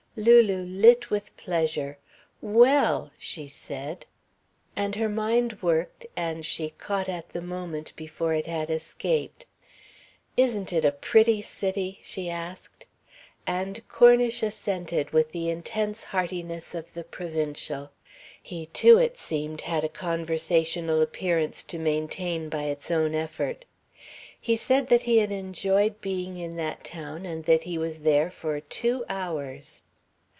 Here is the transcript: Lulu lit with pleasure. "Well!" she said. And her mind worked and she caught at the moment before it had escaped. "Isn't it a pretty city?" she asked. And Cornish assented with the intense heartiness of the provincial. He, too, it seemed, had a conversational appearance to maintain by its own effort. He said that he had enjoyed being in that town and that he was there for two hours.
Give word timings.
Lulu 0.17 0.63
lit 0.65 1.09
with 1.09 1.35
pleasure. 1.37 1.97
"Well!" 2.41 3.11
she 3.17 3.47
said. 3.47 4.05
And 4.75 4.93
her 4.97 5.07
mind 5.07 5.61
worked 5.63 6.05
and 6.17 6.45
she 6.45 6.71
caught 6.71 7.07
at 7.07 7.29
the 7.29 7.39
moment 7.39 7.93
before 7.95 8.33
it 8.33 8.45
had 8.45 8.69
escaped. 8.69 9.45
"Isn't 10.35 10.73
it 10.73 10.83
a 10.83 10.91
pretty 10.91 11.41
city?" 11.41 11.99
she 12.03 12.29
asked. 12.29 12.85
And 13.47 13.87
Cornish 13.87 14.43
assented 14.43 15.11
with 15.11 15.31
the 15.31 15.47
intense 15.49 16.03
heartiness 16.03 16.75
of 16.75 16.93
the 16.93 17.05
provincial. 17.05 17.91
He, 18.43 18.65
too, 18.65 18.97
it 18.97 19.17
seemed, 19.17 19.61
had 19.61 19.85
a 19.85 19.89
conversational 19.89 20.99
appearance 21.01 21.63
to 21.63 21.79
maintain 21.79 22.49
by 22.49 22.63
its 22.63 22.91
own 22.91 23.15
effort. 23.15 23.63
He 24.39 24.57
said 24.57 24.87
that 24.87 25.03
he 25.03 25.19
had 25.19 25.31
enjoyed 25.31 26.01
being 26.01 26.35
in 26.35 26.57
that 26.57 26.83
town 26.83 27.25
and 27.25 27.45
that 27.45 27.63
he 27.63 27.77
was 27.77 27.99
there 27.99 28.29
for 28.29 28.59
two 28.59 29.05
hours. 29.07 29.83